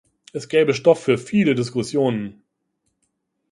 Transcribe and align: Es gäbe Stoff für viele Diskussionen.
Es 0.33 0.49
gäbe 0.49 0.73
Stoff 0.73 1.03
für 1.03 1.19
viele 1.19 1.53
Diskussionen. 1.53 2.41